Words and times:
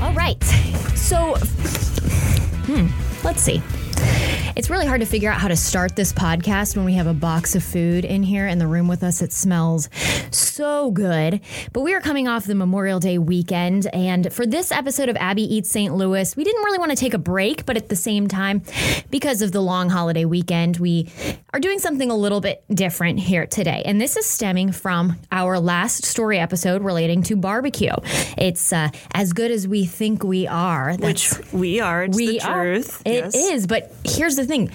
All 0.00 0.12
right. 0.12 0.42
So, 0.94 1.34
hmm, 2.66 2.86
let's 3.24 3.42
see. 3.42 3.62
It's 4.56 4.70
really 4.70 4.86
hard 4.86 5.02
to 5.02 5.06
figure 5.06 5.30
out 5.30 5.38
how 5.38 5.48
to 5.48 5.56
start 5.56 5.96
this 5.96 6.14
podcast 6.14 6.76
when 6.76 6.86
we 6.86 6.94
have 6.94 7.06
a 7.06 7.12
box 7.12 7.54
of 7.54 7.62
food 7.62 8.06
in 8.06 8.22
here 8.22 8.46
in 8.46 8.58
the 8.58 8.66
room 8.66 8.88
with 8.88 9.02
us. 9.02 9.20
It 9.20 9.30
smells 9.30 9.90
so 10.30 10.90
good. 10.92 11.42
But 11.74 11.82
we 11.82 11.92
are 11.92 12.00
coming 12.00 12.26
off 12.26 12.46
the 12.46 12.54
Memorial 12.54 12.98
Day 12.98 13.18
weekend. 13.18 13.86
And 13.92 14.32
for 14.32 14.46
this 14.46 14.72
episode 14.72 15.10
of 15.10 15.16
Abby 15.16 15.42
Eats 15.42 15.70
St. 15.70 15.94
Louis, 15.94 16.34
we 16.34 16.42
didn't 16.42 16.64
really 16.64 16.78
want 16.78 16.90
to 16.90 16.96
take 16.96 17.12
a 17.12 17.18
break, 17.18 17.66
but 17.66 17.76
at 17.76 17.90
the 17.90 17.96
same 17.96 18.28
time, 18.28 18.62
because 19.10 19.42
of 19.42 19.52
the 19.52 19.60
long 19.60 19.90
holiday 19.90 20.24
weekend, 20.24 20.78
we 20.78 21.12
are 21.52 21.60
doing 21.60 21.78
something 21.78 22.10
a 22.10 22.16
little 22.16 22.40
bit 22.40 22.64
different 22.70 23.20
here 23.20 23.46
today. 23.46 23.82
And 23.84 24.00
this 24.00 24.16
is 24.16 24.24
stemming 24.24 24.72
from 24.72 25.20
our 25.30 25.60
last 25.60 26.06
story 26.06 26.38
episode 26.38 26.82
relating 26.82 27.22
to 27.24 27.36
barbecue. 27.36 27.92
It's 28.38 28.72
uh, 28.72 28.88
as 29.12 29.34
good 29.34 29.50
as 29.50 29.68
we 29.68 29.84
think 29.84 30.24
we 30.24 30.46
are. 30.46 30.96
Which 30.96 31.30
we 31.52 31.80
are. 31.80 32.04
It's 32.04 32.16
we 32.16 32.38
the 32.38 32.40
are. 32.40 32.62
truth. 32.62 33.02
It 33.04 33.26
is, 33.26 33.34
yes. 33.34 33.66
but 33.66 33.92
here's 34.02 34.36
the 34.36 34.45
thing. 34.46 34.70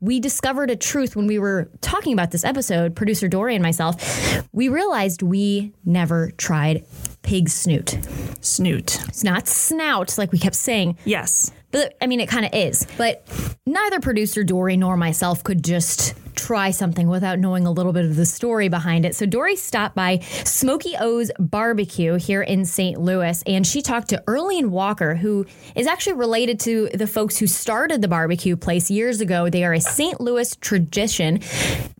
We 0.00 0.20
discovered 0.20 0.70
a 0.70 0.76
truth 0.76 1.16
when 1.16 1.26
we 1.26 1.38
were 1.38 1.70
talking 1.80 2.12
about 2.12 2.30
this 2.30 2.44
episode, 2.44 2.94
producer 2.94 3.26
Dory 3.28 3.54
and 3.54 3.62
myself. 3.62 4.44
We 4.52 4.68
realized 4.68 5.22
we 5.22 5.72
never 5.84 6.30
tried 6.32 6.84
pig 7.22 7.48
snoot. 7.48 7.98
Snoot. 8.40 9.00
It's 9.08 9.24
not 9.24 9.48
snout, 9.48 10.16
like 10.18 10.30
we 10.32 10.38
kept 10.38 10.54
saying, 10.56 10.96
Yes. 11.04 11.50
but 11.72 11.96
I 12.00 12.06
mean, 12.06 12.20
it 12.20 12.28
kind 12.28 12.44
of 12.46 12.52
is. 12.54 12.86
But 12.96 13.26
neither 13.66 14.00
producer 14.00 14.44
Dory 14.44 14.76
nor 14.76 14.96
myself 14.96 15.42
could 15.42 15.64
just 15.64 16.14
try 16.38 16.70
something 16.70 17.08
without 17.08 17.38
knowing 17.38 17.66
a 17.66 17.70
little 17.70 17.92
bit 17.92 18.04
of 18.04 18.16
the 18.16 18.24
story 18.24 18.68
behind 18.68 19.04
it. 19.04 19.14
So 19.14 19.26
Dory 19.26 19.56
stopped 19.56 19.94
by 19.94 20.18
Smoki 20.18 20.94
O's 21.00 21.30
Barbecue 21.38 22.14
here 22.14 22.42
in 22.42 22.64
St. 22.64 23.00
Louis, 23.00 23.42
and 23.46 23.66
she 23.66 23.82
talked 23.82 24.08
to 24.10 24.22
Earlene 24.26 24.68
Walker, 24.68 25.16
who 25.16 25.44
is 25.74 25.86
actually 25.86 26.14
related 26.14 26.60
to 26.60 26.88
the 26.94 27.06
folks 27.06 27.36
who 27.36 27.46
started 27.46 28.00
the 28.00 28.08
barbecue 28.08 28.56
place 28.56 28.90
years 28.90 29.20
ago. 29.20 29.50
They 29.50 29.64
are 29.64 29.74
a 29.74 29.80
St. 29.80 30.20
Louis 30.20 30.54
tradition 30.56 31.40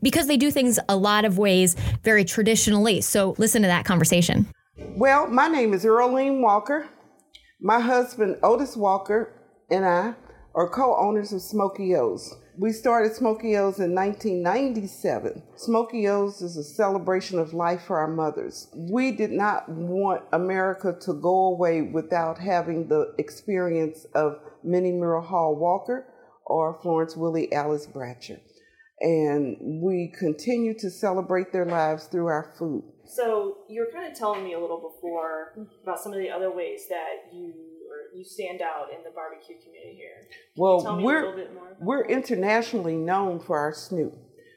because 0.00 0.28
they 0.28 0.36
do 0.36 0.50
things 0.50 0.78
a 0.88 0.96
lot 0.96 1.24
of 1.24 1.36
ways 1.36 1.74
very 2.04 2.24
traditionally. 2.24 3.00
So 3.00 3.34
listen 3.38 3.62
to 3.62 3.68
that 3.68 3.84
conversation. 3.84 4.46
Well, 4.76 5.26
my 5.26 5.48
name 5.48 5.74
is 5.74 5.84
Earlene 5.84 6.40
Walker. 6.40 6.88
My 7.60 7.80
husband, 7.80 8.36
Otis 8.44 8.76
Walker, 8.76 9.32
and 9.68 9.84
I 9.84 10.14
are 10.54 10.68
co 10.68 10.96
owners 10.96 11.32
of 11.32 11.40
Smoki 11.40 11.98
O's. 11.98 12.36
We 12.60 12.72
started 12.72 13.12
Smoki 13.12 13.56
O's 13.56 13.78
in 13.78 13.94
1997. 13.94 15.44
Smoki 15.56 16.08
O's 16.08 16.42
is 16.42 16.56
a 16.56 16.64
celebration 16.64 17.38
of 17.38 17.54
life 17.54 17.82
for 17.82 18.00
our 18.00 18.08
mothers. 18.08 18.66
We 18.74 19.12
did 19.12 19.30
not 19.30 19.68
want 19.68 20.24
America 20.32 20.96
to 21.02 21.12
go 21.12 21.46
away 21.54 21.82
without 21.82 22.36
having 22.36 22.88
the 22.88 23.14
experience 23.16 24.06
of 24.12 24.40
Minnie 24.64 24.90
Murrell 24.90 25.22
Hall 25.22 25.54
Walker 25.54 26.12
or 26.46 26.80
Florence 26.82 27.16
Willie 27.16 27.52
Alice 27.52 27.86
Bratcher. 27.86 28.40
And 29.00 29.80
we 29.80 30.12
continue 30.18 30.76
to 30.80 30.90
celebrate 30.90 31.52
their 31.52 31.64
lives 31.64 32.06
through 32.06 32.26
our 32.26 32.52
food. 32.58 32.82
So 33.04 33.58
you 33.68 33.82
were 33.82 33.92
kind 33.92 34.10
of 34.10 34.18
telling 34.18 34.42
me 34.42 34.54
a 34.54 34.58
little 34.58 34.80
before 34.80 35.54
about 35.84 36.00
some 36.00 36.12
of 36.12 36.18
the 36.18 36.28
other 36.28 36.50
ways 36.50 36.88
that 36.88 37.32
you 37.32 37.54
you 38.18 38.24
stand 38.24 38.60
out 38.60 38.88
in 38.92 39.04
the 39.04 39.10
barbecue 39.10 39.54
community 39.62 39.94
here. 39.96 40.26
Well, 40.56 40.78
you 40.78 40.82
tell 40.82 40.96
me 40.96 41.04
we're 41.04 41.18
a 41.18 41.28
little 41.30 41.36
bit 41.36 41.54
more? 41.54 41.76
we're 41.80 42.04
internationally 42.06 42.96
known 42.96 43.38
for 43.38 43.56
our 43.56 43.72
snoot. 43.72 44.12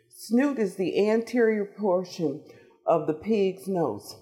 Snoot 0.10 0.58
is 0.58 0.76
the 0.76 1.10
anterior 1.10 1.66
portion 1.66 2.44
of 2.88 3.06
the 3.06 3.14
pig's 3.14 3.68
nose. 3.68 4.16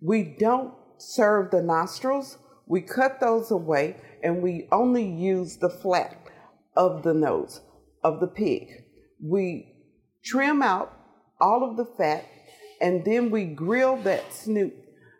We 0.00 0.36
don't 0.38 0.72
serve 0.96 1.50
the 1.50 1.62
nostrils. 1.62 2.38
We 2.66 2.80
cut 2.80 3.20
those 3.20 3.50
away 3.50 3.96
and 4.22 4.42
we 4.42 4.66
only 4.72 5.06
use 5.06 5.58
the 5.58 5.68
flat 5.68 6.16
of 6.74 7.02
the 7.02 7.14
nose 7.14 7.60
of 8.02 8.20
the 8.20 8.26
pig. 8.26 8.68
We 9.22 9.74
trim 10.24 10.62
out 10.62 10.92
all 11.38 11.68
of 11.68 11.76
the 11.76 11.84
fat 11.84 12.24
and 12.80 13.04
then 13.04 13.30
we 13.30 13.44
grill 13.44 13.96
that 14.02 14.32
snoot 14.32 14.74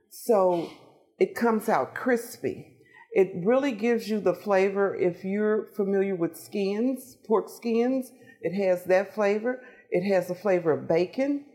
so 0.08 0.70
it 1.18 1.34
comes 1.34 1.68
out 1.68 1.94
crispy. 1.94 2.75
It 3.22 3.30
really 3.46 3.72
gives 3.72 4.10
you 4.10 4.20
the 4.20 4.34
flavor. 4.34 4.94
If 4.94 5.24
you're 5.24 5.68
familiar 5.74 6.14
with 6.14 6.36
skins, 6.36 7.16
pork 7.26 7.48
skins, 7.48 8.12
it 8.42 8.52
has 8.62 8.84
that 8.84 9.14
flavor. 9.14 9.62
It 9.90 10.04
has 10.12 10.28
the 10.28 10.34
flavor 10.34 10.70
of 10.72 10.86
bacon. 10.86 11.46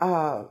Uh, 0.00 0.44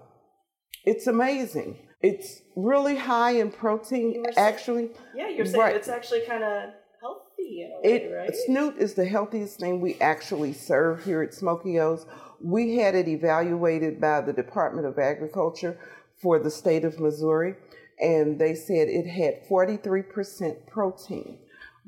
it's 0.86 1.08
amazing. 1.08 1.78
It's 2.04 2.42
really 2.56 2.96
high 2.98 3.32
in 3.44 3.50
protein, 3.52 4.24
actually. 4.38 4.92
yeah, 5.16 5.28
you're 5.30 5.48
saying 5.48 5.60
Right. 5.60 5.76
it's 5.76 5.88
actually 5.90 6.22
kind 6.28 6.44
of 6.44 6.70
healthy 7.02 7.68
way, 7.82 7.92
It 7.92 8.16
right? 8.16 8.36
snoot 8.46 8.78
is 8.78 8.94
the 8.94 9.06
healthiest 9.06 9.60
thing 9.60 9.82
we 9.82 9.96
actually 10.00 10.54
serve 10.54 11.04
here 11.04 11.24
at 11.24 11.32
Smoki 11.32 11.82
O's. 11.82 12.06
We 12.44 12.76
had 12.78 12.94
it 12.94 13.08
evaluated 13.08 14.00
by 14.00 14.22
the 14.22 14.34
Department 14.34 14.86
of 14.86 15.00
Agriculture 15.00 15.80
for 16.22 16.38
the 16.38 16.52
state 16.52 16.86
of 16.86 17.00
Missouri, 17.00 17.56
and 18.00 18.40
they 18.40 18.56
said 18.56 18.88
it 18.88 19.08
had 19.08 19.48
43% 19.48 20.68
protein. 20.68 21.40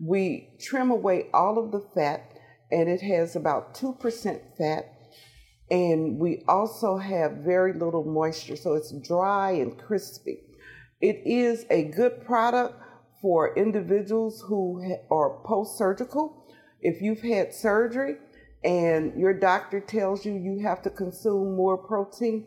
We 0.03 0.49
trim 0.59 0.91
away 0.91 1.29
all 1.33 1.57
of 1.57 1.71
the 1.71 1.85
fat, 1.93 2.37
and 2.71 2.89
it 2.89 3.01
has 3.01 3.35
about 3.35 3.75
2% 3.75 4.41
fat, 4.57 4.85
and 5.69 6.17
we 6.17 6.43
also 6.47 6.97
have 6.97 7.43
very 7.45 7.73
little 7.73 8.03
moisture, 8.03 8.55
so 8.55 8.73
it's 8.73 8.91
dry 8.91 9.51
and 9.51 9.77
crispy. 9.77 10.39
It 10.99 11.21
is 11.25 11.65
a 11.69 11.85
good 11.85 12.25
product 12.25 12.75
for 13.21 13.55
individuals 13.55 14.43
who 14.47 14.97
are 15.09 15.41
post 15.45 15.77
surgical. 15.77 16.47
If 16.81 17.01
you've 17.01 17.21
had 17.21 17.53
surgery 17.53 18.15
and 18.63 19.17
your 19.19 19.33
doctor 19.33 19.79
tells 19.79 20.25
you 20.25 20.33
you 20.33 20.59
have 20.63 20.81
to 20.83 20.89
consume 20.89 21.55
more 21.55 21.77
protein, 21.77 22.45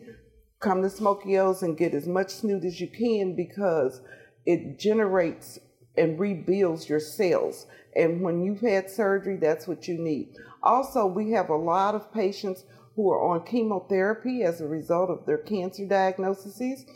come 0.65 0.81
to 0.83 0.89
Smoki 0.89 1.63
and 1.63 1.77
get 1.77 1.95
as 1.95 2.07
much 2.07 2.31
snoot 2.31 2.65
as 2.65 2.81
you 2.81 2.89
can 2.89 3.37
because 3.37 4.01
it 4.47 4.79
generates 4.79 5.59
and 5.97 6.19
rebuilds 6.19 6.89
your 6.89 7.01
cells. 7.01 7.67
And 7.95 8.23
when 8.23 8.43
you've 8.43 8.63
had 8.63 8.91
surgery, 8.91 9.37
that's 9.37 9.69
what 9.69 9.87
you 9.87 9.99
need. 9.99 10.35
Also, 10.63 11.07
we 11.07 11.33
have 11.33 11.51
a 11.51 11.57
lot 11.57 11.95
of 11.95 12.13
patients 12.13 12.65
who 12.97 13.11
are 13.11 13.23
on 13.23 13.47
chemotherapy 13.47 14.43
as 14.43 14.61
a 14.61 14.67
result 14.67 15.11
of 15.11 15.27
their 15.27 15.39
cancer 15.39 15.87
diagnoses. 15.87 16.87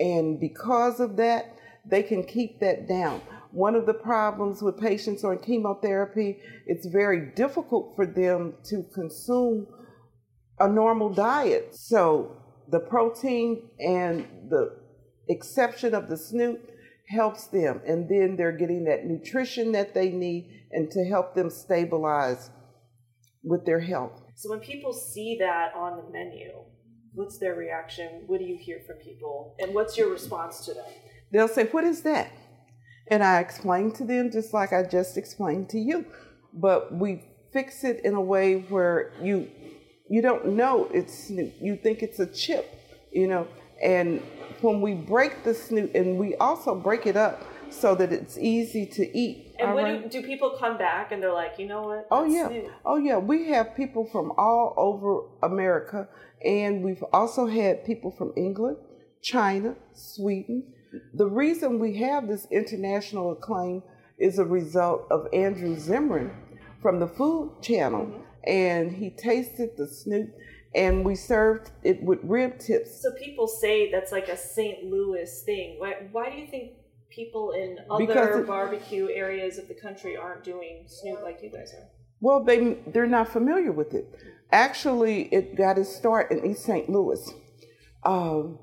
And 0.00 0.40
because 0.40 0.98
of 0.98 1.16
that, 1.16 1.54
they 1.84 2.02
can 2.02 2.24
keep 2.24 2.60
that 2.60 2.88
down. 2.88 3.20
One 3.52 3.74
of 3.74 3.86
the 3.86 3.94
problems 3.94 4.62
with 4.62 4.80
patients 4.80 5.22
on 5.22 5.38
chemotherapy, 5.38 6.38
it's 6.66 6.86
very 6.86 7.32
difficult 7.34 7.94
for 7.94 8.06
them 8.06 8.54
to 8.64 8.84
consume 8.94 9.66
a 10.58 10.68
normal 10.68 11.10
diet. 11.10 11.74
So 11.74 12.37
the 12.70 12.80
protein 12.80 13.70
and 13.78 14.26
the 14.48 14.76
exception 15.28 15.94
of 15.94 16.08
the 16.08 16.16
snoot 16.16 16.60
helps 17.08 17.46
them. 17.46 17.80
And 17.86 18.08
then 18.08 18.36
they're 18.36 18.56
getting 18.56 18.84
that 18.84 19.06
nutrition 19.06 19.72
that 19.72 19.94
they 19.94 20.10
need 20.10 20.66
and 20.70 20.90
to 20.90 21.04
help 21.04 21.34
them 21.34 21.50
stabilize 21.50 22.50
with 23.42 23.64
their 23.64 23.80
health. 23.80 24.20
so 24.34 24.50
when 24.50 24.60
people 24.60 24.92
see 24.92 25.38
that 25.40 25.72
on 25.74 25.96
the 25.96 26.10
menu, 26.12 26.50
what's 27.14 27.38
their 27.38 27.54
reaction? 27.54 28.24
What 28.26 28.40
do 28.40 28.46
you 28.46 28.58
hear 28.58 28.80
from 28.86 28.96
people, 28.96 29.54
and 29.58 29.74
what's 29.74 29.96
your 29.96 30.10
response 30.10 30.66
to 30.66 30.74
them? 30.74 30.84
They'll 31.32 31.48
say, 31.48 31.64
What 31.66 31.84
is 31.84 32.02
that? 32.02 32.30
And 33.10 33.22
I 33.22 33.40
explain 33.40 33.92
to 33.92 34.04
them 34.04 34.30
just 34.30 34.52
like 34.52 34.72
I 34.72 34.82
just 34.82 35.16
explained 35.16 35.70
to 35.70 35.78
you. 35.78 36.04
But 36.52 36.94
we 36.94 37.22
fix 37.52 37.84
it 37.84 38.04
in 38.04 38.14
a 38.14 38.20
way 38.20 38.60
where 38.68 39.12
you 39.22 39.50
you 40.08 40.22
don't 40.22 40.46
know 40.46 40.88
it's. 40.92 41.30
You 41.30 41.76
think 41.76 42.02
it's 42.02 42.18
a 42.18 42.26
chip, 42.26 42.72
you 43.12 43.26
know. 43.26 43.46
And 43.82 44.22
when 44.60 44.80
we 44.80 44.94
break 44.94 45.44
the 45.44 45.54
snoot 45.54 45.94
and 45.94 46.18
we 46.18 46.34
also 46.36 46.74
break 46.74 47.06
it 47.06 47.16
up 47.16 47.44
so 47.70 47.94
that 47.94 48.12
it's 48.12 48.38
easy 48.38 48.86
to 48.86 49.18
eat. 49.18 49.54
And 49.58 49.74
when 49.74 49.84
right? 49.84 50.10
do, 50.10 50.20
do 50.22 50.26
people 50.26 50.56
come 50.58 50.78
back 50.78 51.12
and 51.12 51.22
they're 51.22 51.32
like, 51.32 51.58
you 51.58 51.66
know 51.66 51.82
what? 51.82 52.06
Oh 52.10 52.24
yeah. 52.24 52.48
new." 52.48 52.70
Oh 52.84 52.96
yeah. 52.96 53.18
We 53.18 53.48
have 53.48 53.76
people 53.76 54.06
from 54.06 54.32
all 54.38 54.74
over 54.76 55.22
America 55.42 56.08
and 56.44 56.82
we've 56.82 57.02
also 57.12 57.46
had 57.46 57.84
people 57.84 58.10
from 58.10 58.32
England, 58.36 58.76
China, 59.22 59.74
Sweden. 59.92 60.62
The 61.14 61.26
reason 61.26 61.78
we 61.78 61.98
have 61.98 62.28
this 62.28 62.46
international 62.50 63.32
acclaim 63.32 63.82
is 64.18 64.38
a 64.38 64.44
result 64.44 65.06
of 65.10 65.26
Andrew 65.32 65.76
Zimmern 65.76 66.34
from 66.80 67.00
the 67.00 67.08
Food 67.08 67.60
Channel 67.60 68.06
mm-hmm. 68.06 68.22
And 68.48 68.90
he 68.90 69.10
tasted 69.10 69.70
the 69.76 69.86
snoot 69.86 70.30
and 70.74 71.04
we 71.04 71.14
served 71.14 71.70
it 71.84 72.02
with 72.02 72.18
rib 72.22 72.58
tips. 72.58 73.02
So 73.02 73.12
people 73.12 73.46
say 73.46 73.90
that's 73.92 74.10
like 74.12 74.28
a 74.28 74.36
St. 74.36 74.84
Louis 74.84 75.42
thing. 75.44 75.76
Why, 75.78 76.08
why 76.12 76.30
do 76.30 76.36
you 76.36 76.46
think 76.46 76.72
people 77.10 77.52
in 77.52 77.76
Because 77.98 78.16
other 78.30 78.40
it- 78.42 78.46
barbecue 78.46 79.08
areas 79.10 79.58
of 79.58 79.68
the 79.68 79.74
country 79.74 80.16
aren't 80.16 80.44
doing 80.44 80.84
snoot 80.86 81.22
like 81.22 81.42
you 81.42 81.50
guys 81.50 81.72
are? 81.74 81.86
Well, 82.20 82.42
they 82.42 82.78
they're 82.88 83.06
not 83.06 83.28
familiar 83.28 83.70
with 83.70 83.94
it. 83.94 84.06
Actually, 84.50 85.22
it 85.32 85.56
got 85.56 85.78
its 85.78 85.94
start 85.94 86.32
in 86.32 86.44
East 86.44 86.64
St. 86.64 86.88
Louis. 86.90 87.22
Um, 88.04 88.58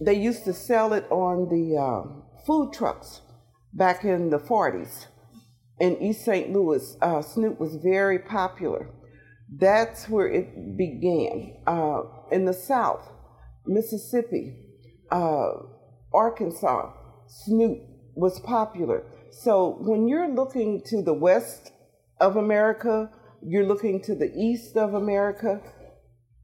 they 0.00 0.14
used 0.14 0.44
to 0.44 0.52
sell 0.52 0.92
it 0.92 1.06
on 1.10 1.48
the 1.48 1.76
uh, 1.78 2.42
food 2.44 2.72
trucks 2.72 3.20
back 3.72 4.04
in 4.04 4.30
the 4.30 4.38
40s 4.38 5.06
in 5.80 6.00
East 6.02 6.24
St. 6.24 6.52
Louis. 6.52 6.96
Uh, 7.00 7.22
snoot 7.22 7.58
was 7.58 7.76
very 7.76 8.18
popular. 8.18 8.90
That's 9.56 10.08
where 10.08 10.28
it 10.28 10.76
began. 10.76 11.56
Uh, 11.66 12.02
in 12.30 12.44
the 12.44 12.54
South, 12.54 13.08
Mississippi, 13.66 14.56
uh, 15.10 15.50
Arkansas, 16.12 16.92
snoot 17.26 17.78
was 18.14 18.40
popular. 18.40 19.04
So 19.30 19.76
when 19.80 20.08
you're 20.08 20.32
looking 20.32 20.82
to 20.86 21.02
the 21.02 21.14
west 21.14 21.72
of 22.20 22.36
America, 22.36 23.10
you're 23.42 23.66
looking 23.66 24.00
to 24.02 24.14
the 24.14 24.32
east 24.36 24.76
of 24.76 24.94
America, 24.94 25.60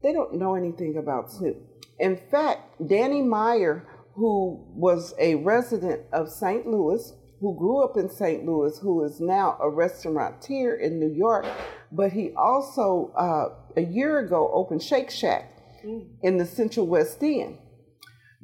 they 0.03 0.13
don't 0.13 0.35
know 0.35 0.55
anything 0.55 0.97
about 0.97 1.31
snoot. 1.31 1.57
In 1.99 2.17
fact, 2.29 2.87
Danny 2.87 3.21
Meyer, 3.21 3.87
who 4.15 4.65
was 4.75 5.13
a 5.19 5.35
resident 5.35 6.01
of 6.11 6.29
St. 6.29 6.65
Louis, 6.67 7.13
who 7.41 7.57
grew 7.57 7.83
up 7.83 7.97
in 7.97 8.07
St. 8.07 8.45
Louis, 8.45 8.77
who 8.77 9.03
is 9.03 9.19
now 9.19 9.57
a 9.59 9.67
restaurateur 9.67 10.75
in 10.75 10.99
New 10.99 11.11
York, 11.11 11.45
but 11.91 12.11
he 12.11 12.31
also, 12.37 13.11
uh, 13.17 13.49
a 13.75 13.81
year 13.81 14.19
ago, 14.19 14.49
opened 14.53 14.83
Shake 14.83 15.09
Shack 15.09 15.51
mm. 15.83 16.07
in 16.21 16.37
the 16.37 16.45
Central 16.45 16.85
West 16.85 17.21
End. 17.23 17.57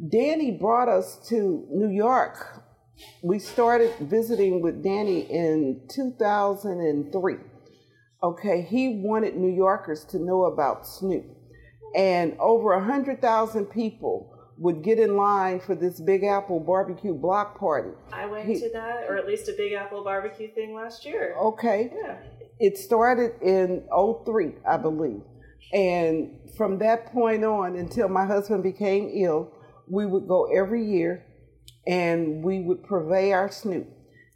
Danny 0.10 0.52
brought 0.52 0.90
us 0.90 1.20
to 1.30 1.68
New 1.70 1.90
York. 1.90 2.64
We 3.22 3.38
started 3.38 3.94
visiting 4.00 4.62
with 4.64 4.84
Danny 4.84 5.22
in 5.22 5.88
2003. 5.92 7.36
Okay, 8.24 8.62
he 8.68 9.00
wanted 9.04 9.36
New 9.36 9.56
Yorkers 9.56 10.06
to 10.06 10.18
know 10.18 10.46
about 10.46 10.88
snoot. 10.88 11.24
And 11.96 12.36
over 12.40 12.76
100,000 12.76 13.66
people 13.68 14.37
would 14.58 14.84
get 14.84 15.00
in 15.00 15.16
line 15.16 15.60
for 15.60 15.76
this 15.76 16.00
Big 16.00 16.24
Apple 16.24 16.60
barbecue 16.60 17.14
block 17.14 17.60
party. 17.60 17.92
I 18.12 18.26
went 18.26 18.48
he, 18.48 18.60
to 18.60 18.70
that, 18.74 19.06
or 19.08 19.16
at 19.16 19.28
least 19.28 19.48
a 19.50 19.54
Big 19.54 19.74
Apple 19.74 20.04
barbecue 20.04 20.52
thing 20.54 20.74
last 20.74 21.06
year. 21.06 21.36
Okay. 21.40 21.92
Yeah. 21.96 22.18
It 22.60 22.78
started 22.78 23.34
in 23.42 23.88
03, 24.26 24.54
I 24.68 24.78
believe. 24.78 25.22
And 25.74 26.40
from 26.56 26.80
that 26.80 27.12
point 27.14 27.44
on 27.44 27.76
until 27.76 28.10
my 28.10 28.26
husband 28.26 28.64
became 28.64 29.12
ill, 29.14 29.52
we 29.88 30.06
would 30.06 30.28
go 30.28 30.46
every 30.46 30.84
year 30.84 31.24
and 31.86 32.44
we 32.44 32.62
would 32.62 32.84
purvey 32.84 33.32
our 33.34 33.52
snoot. 33.52 33.88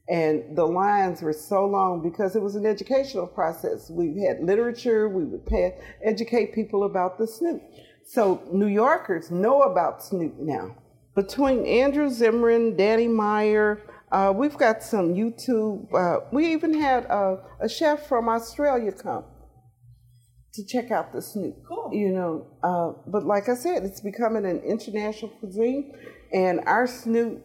And 0.08 0.58
the 0.58 0.66
lines 0.66 1.22
were 1.22 1.34
so 1.34 1.66
long 1.66 2.04
because 2.04 2.36
it 2.36 2.42
was 2.42 2.56
an 2.56 2.66
educational 2.66 3.28
process. 3.28 3.90
We 3.90 4.26
had 4.28 4.44
literature, 4.44 5.08
we 5.08 5.24
would 5.24 5.46
pay, 5.46 5.78
educate 6.04 6.54
people 6.54 6.84
about 6.84 7.18
the 7.18 7.28
snoot. 7.28 7.62
So 8.06 8.44
New 8.52 8.68
Yorkers 8.68 9.32
know 9.32 9.62
about 9.62 10.04
snoot 10.04 10.40
now. 10.40 10.76
Between 11.16 11.66
Andrew 11.66 12.10
Zimmern, 12.10 12.76
Danny 12.78 13.08
Meyer, 13.08 13.82
uh, 14.12 14.34
we've 14.36 14.58
got 14.58 14.84
some 14.84 15.14
YouTube. 15.14 15.94
Uh, 15.94 16.26
we 16.32 16.52
even 16.52 16.74
had 16.74 17.06
uh, 17.10 17.38
a 17.62 17.70
chef 17.70 18.08
from 18.08 18.28
Australia 18.28 18.92
come 18.92 19.24
to 20.54 20.66
check 20.66 20.92
out 20.92 21.14
the 21.14 21.22
snoot. 21.22 21.56
Cool. 21.68 21.92
You 21.94 22.10
know, 22.10 22.48
uh, 22.64 23.02
but 23.10 23.26
like 23.26 23.48
I 23.48 23.56
said, 23.56 23.84
it's 23.84 24.02
becoming 24.02 24.46
an 24.46 24.60
international 24.60 25.32
cuisine, 25.40 25.94
and 26.34 26.62
our 26.66 26.88
snoot 26.88 27.42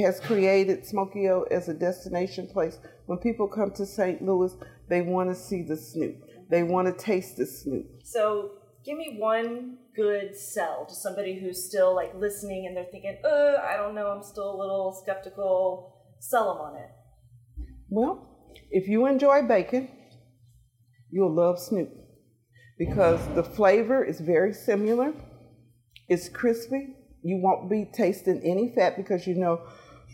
has 0.00 0.20
created 0.20 0.84
Smoki-O 0.84 1.42
as 1.50 1.68
a 1.68 1.74
destination 1.74 2.48
place. 2.48 2.78
When 3.06 3.18
people 3.18 3.46
come 3.46 3.70
to 3.72 3.86
St. 3.86 4.22
Louis, 4.22 4.52
they 4.88 5.02
want 5.02 5.30
to 5.30 5.36
see 5.36 5.62
the 5.62 5.76
snoot. 5.76 6.16
They 6.50 6.62
want 6.62 6.88
to 6.88 7.04
taste 7.04 7.36
the 7.36 7.46
snoot. 7.46 7.86
So 8.04 8.52
give 8.84 8.98
me 8.98 9.16
one 9.18 9.78
good 9.94 10.36
sell 10.36 10.86
to 10.86 10.94
somebody 10.94 11.38
who's 11.38 11.66
still 11.66 11.94
like 11.94 12.14
listening 12.14 12.66
and 12.66 12.76
they're 12.76 12.86
thinking, 12.90 13.18
uh, 13.24 13.56
I 13.62 13.76
don't 13.76 13.94
know, 13.94 14.08
I'm 14.08 14.22
still 14.22 14.54
a 14.54 14.58
little 14.58 14.98
skeptical. 15.02 15.94
Sell 16.20 16.54
them 16.54 16.62
on 16.62 16.76
it. 16.76 16.88
Well, 17.88 18.48
if 18.70 18.88
you 18.88 19.06
enjoy 19.06 19.42
bacon, 19.42 19.88
you'll 21.10 21.34
love 21.34 21.58
snoot 21.58 21.88
because 22.78 23.20
the 23.34 23.42
flavor 23.42 24.04
is 24.04 24.20
very 24.20 24.52
similar. 24.52 25.12
It's 26.08 26.28
crispy. 26.28 26.96
You 27.22 27.40
won't 27.42 27.70
be 27.70 27.88
tasting 27.92 28.40
any 28.44 28.72
fat 28.74 28.96
because 28.96 29.26
you 29.26 29.34
know 29.34 29.60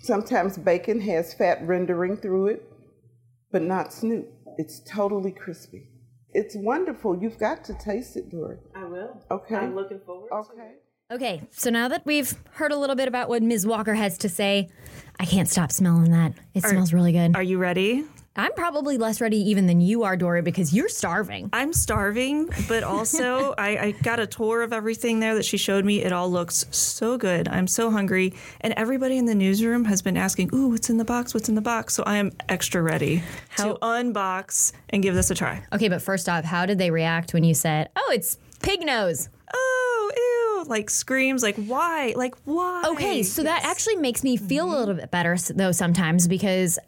sometimes 0.02 0.58
bacon 0.58 1.00
has 1.00 1.34
fat 1.34 1.58
rendering 1.62 2.16
through 2.16 2.48
it, 2.48 2.62
but 3.50 3.62
not 3.62 3.92
snoot. 3.92 4.26
It's 4.58 4.80
totally 4.80 5.32
crispy. 5.32 5.88
It's 6.38 6.54
wonderful. 6.54 7.20
You've 7.20 7.36
got 7.36 7.64
to 7.64 7.74
taste 7.74 8.16
it, 8.16 8.30
Dory. 8.30 8.58
I 8.72 8.84
will. 8.84 9.20
Okay. 9.28 9.56
I'm 9.56 9.74
looking 9.74 9.98
forward 10.06 10.30
okay. 10.32 10.74
Okay, 11.10 11.42
so 11.50 11.68
now 11.68 11.88
that 11.88 12.06
we've 12.06 12.32
heard 12.52 12.70
a 12.70 12.76
little 12.76 12.94
bit 12.94 13.08
about 13.08 13.28
what 13.28 13.42
Ms. 13.42 13.66
Walker 13.66 13.94
has 13.94 14.18
to 14.18 14.28
say, 14.28 14.68
I 15.18 15.24
can't 15.24 15.48
stop 15.48 15.72
smelling 15.72 16.12
that. 16.12 16.34
It 16.54 16.64
are, 16.64 16.68
smells 16.68 16.92
really 16.92 17.10
good. 17.10 17.34
Are 17.34 17.42
you 17.42 17.58
ready? 17.58 18.04
I'm 18.38 18.52
probably 18.52 18.98
less 18.98 19.20
ready 19.20 19.50
even 19.50 19.66
than 19.66 19.80
you 19.80 20.04
are, 20.04 20.16
Dory, 20.16 20.42
because 20.42 20.72
you're 20.72 20.88
starving. 20.88 21.50
I'm 21.52 21.72
starving, 21.72 22.48
but 22.68 22.84
also 22.84 23.52
I, 23.58 23.68
I, 23.78 23.90
got 23.90 24.20
a 24.20 24.28
tour 24.28 24.62
of 24.62 24.72
everything 24.72 25.18
there 25.18 25.34
that 25.34 25.44
she 25.44 25.56
showed 25.56 25.84
me. 25.84 26.04
It 26.04 26.12
all 26.12 26.30
looks 26.30 26.64
so 26.70 27.18
good. 27.18 27.48
I'm 27.48 27.66
so 27.66 27.90
hungry. 27.90 28.34
And 28.60 28.72
everybody 28.74 29.18
in 29.18 29.24
the 29.24 29.34
newsroom 29.34 29.86
has 29.86 30.02
been 30.02 30.16
asking, 30.16 30.50
Ooh, 30.54 30.68
what's 30.68 30.88
in 30.88 30.98
the 30.98 31.04
box? 31.04 31.34
What's 31.34 31.48
in 31.48 31.56
the 31.56 31.60
box? 31.60 31.94
So 31.94 32.04
I 32.04 32.18
am 32.18 32.30
extra 32.48 32.80
ready 32.80 33.24
how- 33.48 33.72
to 33.72 33.78
unbox 33.80 34.70
and 34.90 35.02
give 35.02 35.16
this 35.16 35.32
a 35.32 35.34
try. 35.34 35.64
Okay, 35.72 35.88
but 35.88 36.00
first 36.00 36.28
off, 36.28 36.44
how 36.44 36.64
did 36.64 36.78
they 36.78 36.92
react 36.92 37.34
when 37.34 37.42
you 37.42 37.54
said, 37.54 37.90
Oh, 37.96 38.12
it's 38.14 38.38
pig 38.62 38.86
nose? 38.86 39.30
Oh, 39.52 40.12
ew, 40.16 40.70
like 40.70 40.90
screams, 40.90 41.42
like 41.42 41.56
why? 41.56 42.14
Like 42.16 42.36
why? 42.44 42.84
Okay, 42.86 43.24
so 43.24 43.42
yes. 43.42 43.62
that 43.62 43.68
actually 43.68 43.96
makes 43.96 44.22
me 44.22 44.36
feel 44.36 44.66
mm-hmm. 44.66 44.74
a 44.74 44.78
little 44.78 44.94
bit 44.94 45.10
better 45.10 45.36
though 45.56 45.72
sometimes 45.72 46.28
because 46.28 46.78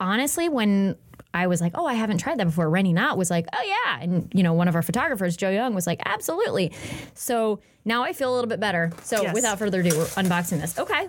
honestly, 0.00 0.48
when 0.48 0.96
I 1.34 1.48
was 1.48 1.60
like, 1.60 1.72
oh, 1.74 1.84
I 1.84 1.94
haven't 1.94 2.18
tried 2.18 2.38
that 2.38 2.46
before. 2.46 2.70
Rennie 2.70 2.92
Knott 2.92 3.18
was 3.18 3.30
like, 3.30 3.46
oh 3.52 3.62
yeah, 3.62 4.00
and 4.00 4.30
you 4.32 4.42
know, 4.42 4.52
one 4.52 4.68
of 4.68 4.76
our 4.76 4.82
photographers, 4.82 5.36
Joe 5.36 5.50
Young, 5.50 5.74
was 5.74 5.86
like, 5.86 6.00
absolutely. 6.04 6.72
So 7.14 7.60
now 7.84 8.04
I 8.04 8.12
feel 8.12 8.32
a 8.32 8.34
little 8.34 8.48
bit 8.48 8.60
better. 8.60 8.92
So 9.02 9.22
yes. 9.22 9.34
without 9.34 9.58
further 9.58 9.80
ado, 9.80 9.96
we're 9.96 10.04
unboxing 10.04 10.60
this. 10.60 10.78
Okay, 10.78 11.08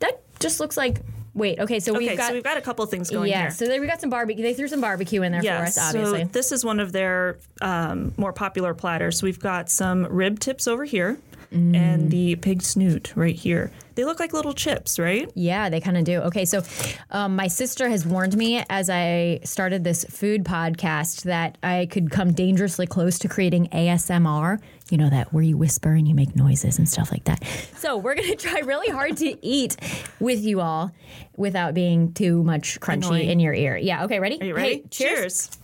that 0.00 0.22
just 0.40 0.60
looks 0.60 0.76
like. 0.76 1.02
Wait, 1.34 1.58
okay, 1.58 1.80
so 1.80 1.94
okay, 1.94 2.08
we've 2.08 2.16
got 2.16 2.28
so 2.28 2.32
we've 2.34 2.42
got 2.42 2.56
a 2.56 2.62
couple 2.62 2.86
things 2.86 3.10
going 3.10 3.28
yeah, 3.28 3.42
here. 3.42 3.50
so 3.50 3.68
we 3.78 3.86
got 3.86 4.00
some 4.00 4.08
barbecue. 4.08 4.42
They 4.42 4.54
threw 4.54 4.68
some 4.68 4.80
barbecue 4.80 5.20
in 5.20 5.32
there 5.32 5.42
for 5.42 5.66
us, 5.66 5.76
obviously. 5.76 6.22
So 6.22 6.28
this 6.28 6.50
is 6.50 6.64
one 6.64 6.80
of 6.80 6.92
their 6.92 7.36
um, 7.60 8.14
more 8.16 8.32
popular 8.32 8.72
platters. 8.72 9.18
So 9.18 9.26
we've 9.26 9.38
got 9.38 9.68
some 9.68 10.06
rib 10.06 10.40
tips 10.40 10.66
over 10.66 10.86
here 10.86 11.18
mm. 11.56 11.76
and 11.76 12.10
the 12.10 12.36
pig 12.36 12.62
snoot 12.62 13.12
right 13.16 13.34
here. 13.34 13.70
They 13.94 14.04
look 14.04 14.20
like 14.20 14.34
little 14.34 14.52
chips, 14.52 14.98
right? 14.98 15.30
Yeah, 15.34 15.70
they 15.70 15.80
kind 15.80 15.96
of 15.96 16.04
do. 16.04 16.20
Okay, 16.22 16.44
so 16.44 16.62
um, 17.10 17.34
my 17.34 17.48
sister 17.48 17.88
has 17.88 18.04
warned 18.04 18.36
me 18.36 18.62
as 18.68 18.90
I 18.90 19.40
started 19.42 19.84
this 19.84 20.04
food 20.04 20.44
podcast 20.44 21.22
that 21.22 21.56
I 21.62 21.88
could 21.90 22.10
come 22.10 22.32
dangerously 22.32 22.86
close 22.86 23.18
to 23.20 23.28
creating 23.28 23.68
ASMR. 23.68 24.60
You 24.90 24.98
know 24.98 25.08
that 25.10 25.32
where 25.32 25.42
you 25.42 25.56
whisper 25.56 25.92
and 25.92 26.06
you 26.06 26.14
make 26.14 26.36
noises 26.36 26.78
and 26.78 26.88
stuff 26.88 27.10
like 27.10 27.24
that. 27.24 27.42
So 27.76 27.96
we're 27.96 28.14
gonna 28.14 28.36
try 28.36 28.60
really 28.60 28.90
hard 28.90 29.16
to 29.18 29.46
eat 29.46 29.76
with 30.20 30.44
you 30.44 30.60
all 30.60 30.92
without 31.36 31.72
being 31.72 32.12
too 32.12 32.44
much 32.44 32.78
crunchy 32.80 33.06
Annoying. 33.06 33.30
in 33.30 33.40
your 33.40 33.54
ear. 33.54 33.76
Yeah. 33.76 34.04
Okay. 34.04 34.20
Ready? 34.20 34.40
Are 34.40 34.44
you 34.44 34.54
ready? 34.54 34.74
Hey, 34.74 34.84
cheers. 34.90 35.48
cheers. 35.48 35.58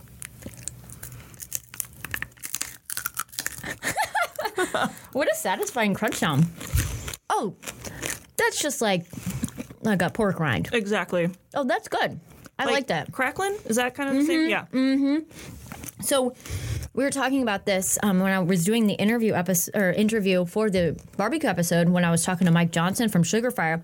what 5.13 5.31
a 5.31 5.35
satisfying 5.35 5.93
crunch 5.93 6.15
sound. 6.15 6.45
Oh, 7.29 7.55
that's 8.37 8.61
just 8.61 8.81
like 8.81 9.05
like 9.81 10.01
a 10.01 10.09
pork 10.09 10.39
rind. 10.39 10.69
Exactly. 10.73 11.29
Oh, 11.53 11.63
that's 11.63 11.87
good. 11.87 12.19
I 12.59 12.65
like, 12.65 12.73
like 12.73 12.87
that. 12.87 13.11
Crackling? 13.11 13.55
Is 13.65 13.77
that 13.77 13.95
kind 13.95 14.09
of 14.09 14.15
the 14.15 14.25
same? 14.25 14.41
Mm-hmm, 14.41 14.49
yeah. 14.49 14.65
Mm-hmm. 14.71 16.01
So 16.03 16.35
we 16.93 17.03
were 17.03 17.09
talking 17.09 17.41
about 17.41 17.65
this 17.65 17.97
um, 18.03 18.19
when 18.19 18.31
I 18.31 18.39
was 18.39 18.63
doing 18.63 18.87
the 18.87 18.93
interview 18.93 19.33
episode 19.33 19.75
or 19.75 19.91
interview 19.91 20.45
for 20.45 20.69
the 20.69 20.99
barbecue 21.17 21.49
episode 21.49 21.89
when 21.89 22.05
I 22.05 22.11
was 22.11 22.23
talking 22.23 22.45
to 22.45 22.51
Mike 22.51 22.71
Johnson 22.71 23.09
from 23.09 23.23
Sugarfire. 23.23 23.81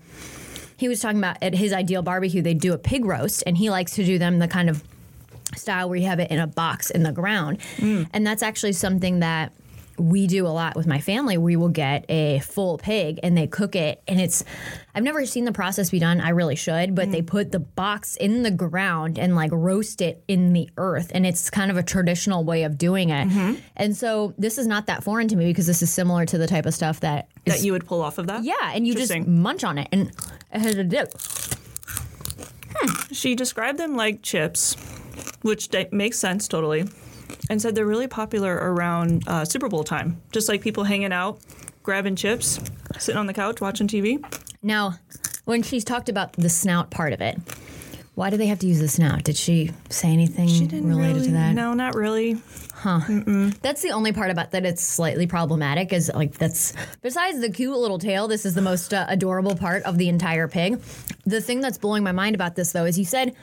He 0.76 0.88
was 0.88 1.00
talking 1.00 1.18
about 1.18 1.42
at 1.42 1.54
his 1.54 1.72
ideal 1.72 2.02
barbecue, 2.02 2.40
they 2.40 2.54
do 2.54 2.72
a 2.72 2.78
pig 2.78 3.04
roast, 3.04 3.42
and 3.46 3.56
he 3.56 3.68
likes 3.68 3.92
to 3.96 4.04
do 4.04 4.18
them 4.18 4.38
the 4.38 4.48
kind 4.48 4.70
of 4.70 4.82
style 5.56 5.88
where 5.88 5.98
you 5.98 6.06
have 6.06 6.20
it 6.20 6.30
in 6.30 6.38
a 6.38 6.46
box 6.46 6.90
in 6.90 7.02
the 7.02 7.12
ground. 7.12 7.58
Mm. 7.76 8.08
And 8.12 8.26
that's 8.26 8.42
actually 8.42 8.72
something 8.72 9.20
that 9.20 9.52
we 10.00 10.26
do 10.26 10.46
a 10.46 10.48
lot 10.48 10.76
with 10.76 10.86
my 10.86 11.00
family. 11.00 11.36
We 11.36 11.56
will 11.56 11.68
get 11.68 12.06
a 12.08 12.40
full 12.40 12.78
pig 12.78 13.20
and 13.22 13.36
they 13.36 13.46
cook 13.46 13.76
it. 13.76 14.02
And 14.08 14.20
it's, 14.20 14.42
I've 14.94 15.02
never 15.02 15.26
seen 15.26 15.44
the 15.44 15.52
process 15.52 15.90
be 15.90 15.98
done. 15.98 16.20
I 16.20 16.30
really 16.30 16.56
should, 16.56 16.94
but 16.94 17.08
mm. 17.08 17.12
they 17.12 17.22
put 17.22 17.52
the 17.52 17.60
box 17.60 18.16
in 18.16 18.42
the 18.42 18.50
ground 18.50 19.18
and 19.18 19.36
like 19.36 19.50
roast 19.52 20.00
it 20.00 20.24
in 20.26 20.52
the 20.52 20.70
earth. 20.76 21.12
And 21.14 21.26
it's 21.26 21.50
kind 21.50 21.70
of 21.70 21.76
a 21.76 21.82
traditional 21.82 22.44
way 22.44 22.62
of 22.62 22.78
doing 22.78 23.10
it. 23.10 23.28
Mm-hmm. 23.28 23.60
And 23.76 23.96
so 23.96 24.34
this 24.38 24.58
is 24.58 24.66
not 24.66 24.86
that 24.86 25.04
foreign 25.04 25.28
to 25.28 25.36
me 25.36 25.46
because 25.46 25.66
this 25.66 25.82
is 25.82 25.92
similar 25.92 26.24
to 26.26 26.38
the 26.38 26.46
type 26.46 26.66
of 26.66 26.74
stuff 26.74 27.00
that 27.00 27.28
is, 27.44 27.54
that 27.54 27.64
you 27.64 27.72
would 27.72 27.86
pull 27.86 28.00
off 28.00 28.18
of 28.18 28.26
that. 28.28 28.42
Yeah. 28.42 28.54
And 28.72 28.86
you 28.86 28.94
just 28.94 29.14
munch 29.26 29.64
on 29.64 29.78
it 29.78 29.88
and 29.92 30.10
it 30.52 30.60
has 30.60 30.76
a 30.76 30.84
dip. 30.84 31.12
Hmm. 32.74 33.12
She 33.12 33.34
described 33.34 33.78
them 33.78 33.96
like 33.96 34.22
chips, 34.22 34.76
which 35.42 35.68
makes 35.92 36.18
sense 36.18 36.48
totally. 36.48 36.86
And 37.48 37.60
said 37.60 37.74
they're 37.74 37.86
really 37.86 38.08
popular 38.08 38.54
around 38.54 39.26
uh, 39.26 39.44
Super 39.44 39.68
Bowl 39.68 39.84
time. 39.84 40.20
Just 40.32 40.48
like 40.48 40.60
people 40.60 40.84
hanging 40.84 41.12
out, 41.12 41.40
grabbing 41.82 42.16
chips, 42.16 42.60
sitting 42.98 43.18
on 43.18 43.26
the 43.26 43.34
couch 43.34 43.60
watching 43.60 43.88
TV. 43.88 44.24
Now, 44.62 44.94
when 45.44 45.62
she's 45.62 45.84
talked 45.84 46.08
about 46.08 46.34
the 46.34 46.48
snout 46.48 46.90
part 46.90 47.12
of 47.12 47.20
it, 47.20 47.38
why 48.14 48.28
do 48.28 48.36
they 48.36 48.48
have 48.48 48.58
to 48.58 48.66
use 48.66 48.80
the 48.80 48.88
snout? 48.88 49.24
Did 49.24 49.36
she 49.36 49.70
say 49.88 50.08
anything 50.08 50.46
related 50.86 51.14
really, 51.14 51.26
to 51.28 51.32
that? 51.32 51.54
No, 51.54 51.72
not 51.72 51.94
really. 51.94 52.36
Huh. 52.74 53.00
That's 53.62 53.82
the 53.82 53.90
only 53.92 54.12
part 54.12 54.30
about 54.30 54.50
that 54.50 54.66
it's 54.66 54.82
slightly 54.82 55.26
problematic. 55.26 55.92
Is 55.92 56.10
like 56.14 56.32
that's 56.32 56.74
besides 57.02 57.40
the 57.40 57.50
cute 57.50 57.76
little 57.76 57.98
tail. 57.98 58.26
This 58.28 58.44
is 58.44 58.54
the 58.54 58.62
most 58.62 58.92
uh, 58.92 59.06
adorable 59.08 59.54
part 59.54 59.82
of 59.84 59.96
the 59.96 60.08
entire 60.08 60.48
pig. 60.48 60.80
The 61.24 61.40
thing 61.40 61.60
that's 61.60 61.78
blowing 61.78 62.02
my 62.02 62.12
mind 62.12 62.34
about 62.34 62.56
this 62.56 62.72
though 62.72 62.84
is 62.84 62.98
you 62.98 63.04
said 63.04 63.34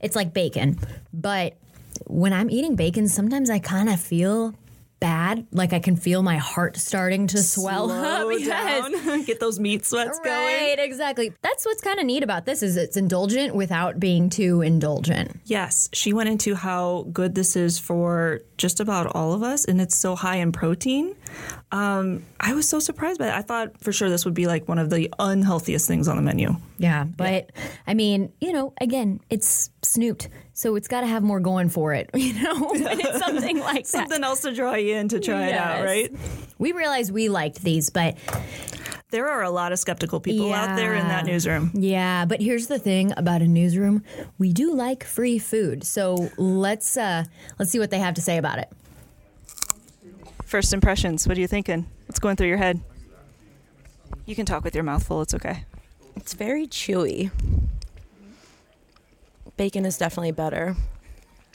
it's 0.00 0.16
like 0.16 0.32
bacon, 0.34 0.78
but 1.12 1.56
when 2.06 2.32
I'm 2.32 2.50
eating 2.50 2.76
bacon, 2.76 3.08
sometimes 3.08 3.50
I 3.50 3.58
kind 3.58 3.88
of 3.88 4.00
feel 4.00 4.54
bad. 5.00 5.46
Like 5.52 5.72
I 5.72 5.78
can 5.78 5.94
feel 5.94 6.22
my 6.24 6.38
heart 6.38 6.76
starting 6.76 7.28
to 7.28 7.38
swell 7.38 7.88
up. 7.92 8.22
Slow 8.22 8.30
Yes. 8.38 9.04
down. 9.04 9.22
Get 9.24 9.38
those 9.38 9.60
meat 9.60 9.84
sweats 9.86 10.18
going. 10.18 10.34
Right, 10.36 10.76
exactly. 10.80 11.32
That's 11.40 11.64
what's 11.64 11.80
kind 11.82 12.00
of 12.00 12.06
neat 12.06 12.24
about 12.24 12.46
this 12.46 12.64
is 12.64 12.76
it's 12.76 12.96
indulgent 12.96 13.54
without 13.54 14.00
being 14.00 14.28
too 14.28 14.60
indulgent. 14.60 15.38
Yes, 15.44 15.88
she 15.92 16.12
went 16.12 16.28
into 16.30 16.56
how 16.56 17.06
good 17.12 17.36
this 17.36 17.54
is 17.54 17.78
for 17.78 18.40
just 18.56 18.80
about 18.80 19.06
all 19.14 19.32
of 19.34 19.44
us, 19.44 19.64
and 19.66 19.80
it's 19.80 19.96
so 19.96 20.16
high 20.16 20.36
in 20.38 20.50
protein. 20.50 21.14
Um, 21.70 22.24
I 22.40 22.54
was 22.54 22.68
so 22.68 22.80
surprised 22.80 23.20
by 23.20 23.28
it. 23.28 23.34
I 23.34 23.42
thought 23.42 23.80
for 23.80 23.92
sure 23.92 24.10
this 24.10 24.24
would 24.24 24.34
be 24.34 24.48
like 24.48 24.66
one 24.66 24.78
of 24.80 24.90
the 24.90 25.14
unhealthiest 25.20 25.86
things 25.86 26.08
on 26.08 26.16
the 26.16 26.22
menu. 26.22 26.56
Yeah, 26.78 27.04
but 27.04 27.50
I 27.86 27.94
mean, 27.94 28.32
you 28.40 28.52
know, 28.52 28.72
again, 28.80 29.20
it's 29.30 29.70
snoot, 29.82 30.28
so 30.52 30.76
it's 30.76 30.88
got 30.88 31.02
to 31.02 31.06
have 31.06 31.22
more 31.22 31.40
going 31.40 31.68
for 31.68 31.94
it, 31.94 32.10
you 32.14 32.34
know. 32.42 32.70
it's 32.74 33.18
something 33.18 33.58
like 33.60 33.84
that. 33.84 33.86
Something 33.86 34.24
else 34.24 34.40
to 34.42 34.54
draw 34.54 34.74
you 34.74 34.96
in 34.96 35.08
to 35.08 35.20
try 35.20 35.48
it 35.48 35.54
out, 35.54 35.84
right? 35.84 36.12
We 36.58 36.72
realized 36.72 37.12
we 37.12 37.28
liked 37.28 37.62
these, 37.62 37.90
but 37.90 38.16
There 39.10 39.28
are 39.28 39.42
a 39.42 39.50
lot 39.50 39.72
of 39.72 39.78
skeptical 39.78 40.20
people 40.20 40.52
out 40.52 40.76
there 40.76 40.94
in 40.94 41.08
that 41.08 41.24
newsroom. 41.24 41.70
yeah, 41.74 42.24
but 42.26 42.42
here's 42.42 42.66
the 42.66 42.78
thing 42.78 43.12
about 43.16 43.40
a 43.42 43.46
newsroom: 43.48 44.02
we 44.38 44.52
do 44.52 44.74
like 44.74 45.02
free 45.04 45.38
food, 45.38 45.84
so 45.84 46.28
let's 46.36 46.96
uh 46.96 47.24
let's 47.58 47.70
see 47.70 47.78
what 47.78 47.90
they 47.90 47.98
have 48.00 48.14
to 48.14 48.20
say 48.20 48.36
about 48.36 48.58
it. 48.58 48.68
First 50.44 50.72
impressions. 50.72 51.26
What 51.28 51.36
are 51.36 51.40
you 51.40 51.46
thinking? 51.46 51.86
What's 52.06 52.18
going 52.18 52.36
through 52.36 52.48
your 52.48 52.56
head? 52.58 52.80
You 54.26 54.34
can 54.34 54.46
talk 54.46 54.64
with 54.64 54.74
your 54.74 54.84
mouth 54.84 55.06
full. 55.06 55.22
It's 55.22 55.34
okay. 55.34 55.64
It's 56.16 56.34
very 56.34 56.66
chewy. 56.66 57.30
Bacon 59.58 59.84
is 59.84 59.98
definitely 59.98 60.30
better. 60.30 60.76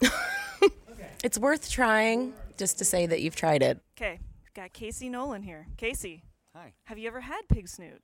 it's 1.23 1.39
worth 1.39 1.71
trying 1.71 2.33
just 2.57 2.77
to 2.79 2.85
say 2.85 3.05
that 3.05 3.21
you've 3.21 3.35
tried 3.35 3.63
it. 3.63 3.79
Okay, 3.97 4.19
got 4.53 4.73
Casey 4.73 5.07
Nolan 5.07 5.41
here. 5.41 5.67
Casey, 5.77 6.25
Hi. 6.53 6.73
have 6.83 6.97
you 6.99 7.07
ever 7.07 7.21
had 7.21 7.47
pig 7.47 7.69
snoot? 7.69 8.01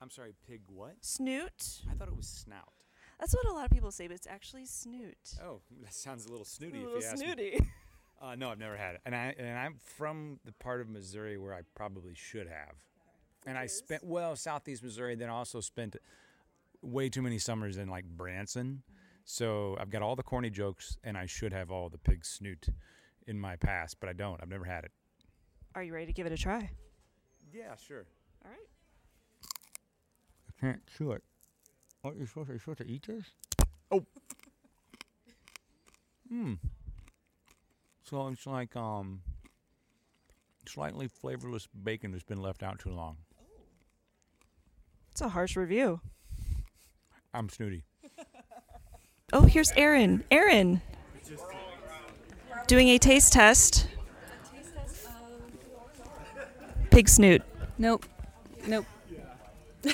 I'm 0.00 0.08
sorry, 0.08 0.32
pig 0.48 0.62
what? 0.68 0.94
Snoot? 1.02 1.82
I 1.90 1.94
thought 1.94 2.08
it 2.08 2.16
was 2.16 2.26
snout. 2.26 2.72
That's 3.20 3.34
what 3.34 3.46
a 3.46 3.52
lot 3.52 3.66
of 3.66 3.70
people 3.70 3.90
say, 3.90 4.06
but 4.08 4.14
it's 4.14 4.26
actually 4.26 4.64
snoot. 4.64 5.34
Oh, 5.44 5.60
that 5.82 5.92
sounds 5.92 6.24
a 6.24 6.30
little 6.30 6.46
snooty 6.46 6.78
A 6.78 6.80
if 6.80 6.86
little 6.86 7.00
you 7.00 7.06
ask 7.06 7.18
me. 7.18 7.26
snooty. 7.26 7.60
Uh, 8.22 8.36
no, 8.36 8.48
I've 8.48 8.60
never 8.60 8.76
had 8.76 8.94
it, 8.94 9.00
and 9.04 9.14
I 9.14 9.34
and 9.38 9.58
I'm 9.58 9.74
from 9.98 10.38
the 10.46 10.52
part 10.52 10.80
of 10.80 10.88
Missouri 10.88 11.36
where 11.36 11.52
I 11.52 11.60
probably 11.74 12.14
should 12.14 12.46
have. 12.46 12.76
And 13.44 13.58
I 13.58 13.66
spent 13.66 14.02
well 14.02 14.34
southeast 14.36 14.82
Missouri, 14.82 15.14
then 15.14 15.28
also 15.28 15.60
spent 15.60 15.96
way 16.80 17.08
too 17.08 17.22
many 17.22 17.38
summers 17.38 17.76
in 17.76 17.88
like 17.88 18.04
Branson. 18.04 18.82
So 19.24 19.76
I've 19.80 19.90
got 19.90 20.02
all 20.02 20.16
the 20.16 20.22
corny 20.22 20.50
jokes, 20.50 20.98
and 21.02 21.16
I 21.16 21.26
should 21.26 21.52
have 21.52 21.70
all 21.70 21.88
the 21.88 21.98
pig 21.98 22.24
snoot 22.24 22.66
in 23.26 23.38
my 23.38 23.56
past, 23.56 23.96
but 24.00 24.08
I 24.08 24.12
don't. 24.12 24.40
I've 24.42 24.48
never 24.48 24.64
had 24.64 24.84
it. 24.84 24.92
Are 25.74 25.82
you 25.82 25.94
ready 25.94 26.06
to 26.06 26.12
give 26.12 26.26
it 26.26 26.32
a 26.32 26.36
try? 26.36 26.70
Yeah, 27.52 27.74
sure. 27.76 28.04
All 28.44 28.50
right. 28.50 28.68
I 30.48 30.60
can't 30.60 30.82
chew 30.86 31.12
it. 31.12 31.22
What 32.02 32.16
you 32.16 32.26
supposed 32.26 32.48
to, 32.48 32.52
you 32.52 32.58
supposed 32.58 32.78
to 32.78 32.86
eat 32.86 33.06
this? 33.06 33.24
Oh. 33.90 34.04
Hmm. 36.28 36.54
So 38.04 38.28
it's 38.28 38.46
like 38.46 38.76
um 38.76 39.22
slightly 40.66 41.08
flavorless 41.08 41.66
bacon 41.82 42.12
that's 42.12 42.24
been 42.24 42.42
left 42.42 42.62
out 42.62 42.78
too 42.78 42.90
long. 42.90 43.16
It's 45.10 45.20
a 45.20 45.28
harsh 45.28 45.56
review. 45.56 46.00
I'm 47.32 47.48
snooty. 47.48 47.84
Oh, 49.34 49.42
here's 49.42 49.72
Aaron. 49.72 50.22
Aaron. 50.30 50.80
Doing 52.68 52.88
a 52.88 52.98
taste 52.98 53.32
test. 53.32 53.88
Pig 56.92 57.08
snoot. 57.08 57.42
Nope. 57.76 58.06
Nope. 58.68 58.86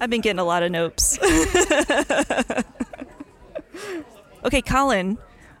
I've 0.00 0.10
been 0.10 0.20
getting 0.20 0.40
a 0.40 0.44
lot 0.44 0.64
of 0.64 0.72
nopes. 0.72 1.22
okay, 4.44 4.60
Colin, 4.60 5.18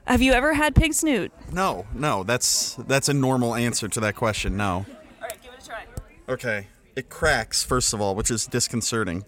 have 0.08 0.20
you 0.20 0.32
ever 0.32 0.54
had 0.54 0.74
pig 0.74 0.92
snoot? 0.92 1.30
No, 1.52 1.86
no, 1.94 2.24
that's 2.24 2.74
that's 2.88 3.08
a 3.08 3.14
normal 3.14 3.54
answer 3.54 3.86
to 3.86 4.00
that 4.00 4.16
question. 4.16 4.56
No. 4.56 4.66
All 4.66 4.86
right, 5.22 5.40
give 5.40 5.52
it 5.52 5.62
a 5.62 5.66
try. 5.66 5.84
Okay. 6.28 6.66
It 6.96 7.08
cracks 7.08 7.62
first 7.62 7.94
of 7.94 8.00
all, 8.00 8.16
which 8.16 8.30
is 8.30 8.46
disconcerting. 8.46 9.24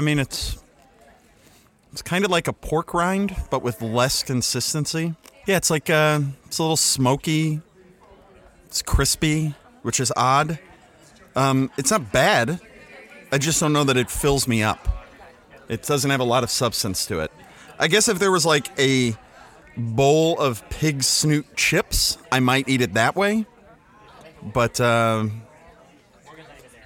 I 0.00 0.02
mean, 0.02 0.18
it's 0.18 0.56
it's 1.92 2.00
kind 2.00 2.24
of 2.24 2.30
like 2.30 2.48
a 2.48 2.54
pork 2.54 2.94
rind, 2.94 3.36
but 3.50 3.62
with 3.62 3.82
less 3.82 4.22
consistency. 4.22 5.14
Yeah, 5.46 5.58
it's 5.58 5.68
like 5.68 5.90
uh, 5.90 6.20
it's 6.46 6.56
a 6.56 6.62
little 6.62 6.78
smoky. 6.78 7.60
It's 8.64 8.80
crispy, 8.80 9.54
which 9.82 10.00
is 10.00 10.10
odd. 10.16 10.58
Um, 11.36 11.70
it's 11.76 11.90
not 11.90 12.12
bad. 12.12 12.60
I 13.30 13.36
just 13.36 13.60
don't 13.60 13.74
know 13.74 13.84
that 13.84 13.98
it 13.98 14.10
fills 14.10 14.48
me 14.48 14.62
up. 14.62 14.88
It 15.68 15.82
doesn't 15.82 16.10
have 16.10 16.20
a 16.20 16.24
lot 16.24 16.44
of 16.44 16.50
substance 16.50 17.04
to 17.04 17.20
it. 17.20 17.30
I 17.78 17.86
guess 17.86 18.08
if 18.08 18.18
there 18.18 18.30
was 18.30 18.46
like 18.46 18.68
a 18.80 19.14
bowl 19.76 20.38
of 20.38 20.66
pig 20.70 21.02
snoot 21.02 21.44
chips, 21.56 22.16
I 22.32 22.40
might 22.40 22.70
eat 22.70 22.80
it 22.80 22.94
that 22.94 23.16
way. 23.16 23.44
But 24.42 24.80
yeah, 24.80 25.42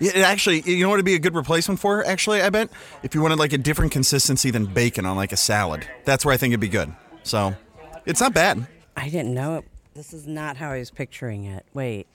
it 0.01 0.17
actually, 0.17 0.61
you 0.63 0.83
know 0.83 0.91
what 0.91 0.97
would 0.97 1.05
be 1.05 1.15
a 1.15 1.19
good 1.19 1.35
replacement 1.35 1.81
for? 1.81 2.05
Actually, 2.05 2.43
I 2.43 2.51
bet 2.51 2.71
if 3.03 3.15
you 3.15 3.23
wanted 3.23 3.39
like 3.39 3.53
a 3.53 3.59
different 3.59 3.93
consistency 3.93 4.51
than 4.51 4.67
bacon 4.67 5.07
on 5.07 5.17
like 5.17 5.33
a 5.33 5.37
salad, 5.37 5.87
that's 6.05 6.25
where 6.25 6.35
I 6.35 6.37
think 6.37 6.53
it'd 6.53 6.61
be 6.61 6.69
good. 6.69 6.93
So 7.23 7.55
it's 8.07 8.21
not 8.21 8.35
bad. 8.35 8.67
I 8.97 9.09
didn't 9.09 9.35
know 9.35 9.57
it. 9.57 9.65
This 9.95 10.13
is 10.13 10.27
not 10.27 10.57
how 10.57 10.71
I 10.71 10.79
was 10.79 10.91
picturing 10.91 11.45
it. 11.45 11.65
Wait. 11.73 12.07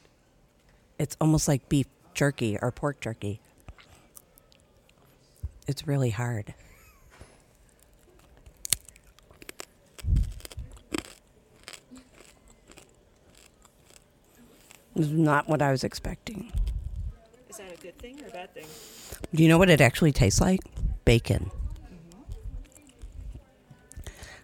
It's 0.97 1.15
almost 1.21 1.47
like 1.47 1.69
beef 1.69 1.87
jerky 2.13 2.57
or 2.61 2.71
pork 2.71 2.99
jerky. 2.99 3.39
It's 5.67 5.87
really 5.87 6.09
hard. 6.09 6.53
This 14.95 15.07
is 15.07 15.13
not 15.13 15.47
what 15.47 15.61
I 15.61 15.71
was 15.71 15.85
expecting. 15.85 16.51
Is 17.59 17.67
that 17.67 17.77
a 17.77 17.81
good 17.81 17.97
thing 17.99 18.23
or 18.23 18.27
a 18.27 18.31
bad 18.31 18.53
thing? 18.53 18.65
Do 19.35 19.43
you 19.43 19.49
know 19.49 19.57
what 19.57 19.69
it 19.69 19.81
actually 19.81 20.13
tastes 20.13 20.39
like? 20.39 20.61
Bacon. 21.03 21.51
Mm-hmm. 21.83 22.21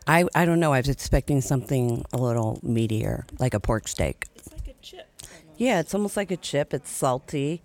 I, 0.06 0.26
I 0.36 0.44
don't 0.44 0.60
know. 0.60 0.74
I 0.74 0.80
was 0.80 0.90
expecting 0.90 1.40
something 1.40 2.04
a 2.12 2.18
little 2.18 2.60
meatier, 2.62 3.24
like 3.40 3.54
a 3.54 3.60
pork 3.62 3.88
steak. 3.88 4.26
It's 4.36 4.52
like 4.52 4.68
a 4.68 4.74
chip. 4.82 5.08
Yeah, 5.56 5.80
it's 5.80 5.94
almost 5.94 6.18
like 6.18 6.30
a 6.30 6.36
chip. 6.36 6.74
It's 6.74 6.92
salty. 6.92 7.62